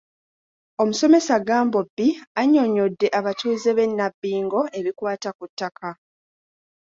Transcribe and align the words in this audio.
Omusomesa 0.81 1.35
Gambobbi 1.47 2.07
annyonnyodde 2.41 3.07
abatuuze 3.19 3.69
b’e 3.77 3.85
Nabbingo 3.97 4.61
ebikwata 4.79 5.29
ku 5.37 5.45
ttaka. 5.51 5.89